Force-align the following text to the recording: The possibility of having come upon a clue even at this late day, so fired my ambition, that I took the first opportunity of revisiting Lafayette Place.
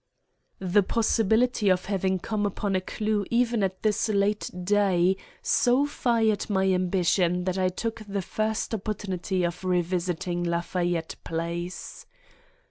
The 0.57 0.81
possibility 0.81 1.69
of 1.69 1.85
having 1.85 2.17
come 2.17 2.43
upon 2.47 2.75
a 2.75 2.81
clue 2.81 3.23
even 3.29 3.61
at 3.61 3.83
this 3.83 4.09
late 4.09 4.49
day, 4.63 5.15
so 5.43 5.85
fired 5.85 6.49
my 6.49 6.65
ambition, 6.71 7.43
that 7.43 7.59
I 7.59 7.69
took 7.69 8.01
the 8.07 8.23
first 8.23 8.73
opportunity 8.73 9.43
of 9.43 9.63
revisiting 9.63 10.43
Lafayette 10.43 11.17
Place. 11.23 12.07